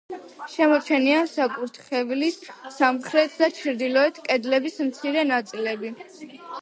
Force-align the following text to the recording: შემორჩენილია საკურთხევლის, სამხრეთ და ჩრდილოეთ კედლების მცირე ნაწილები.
შემორჩენილია 0.51 1.17
საკურთხევლის, 1.33 2.39
სამხრეთ 2.77 3.35
და 3.43 3.51
ჩრდილოეთ 3.59 4.19
კედლების 4.31 4.81
მცირე 4.89 5.27
ნაწილები. 5.35 5.93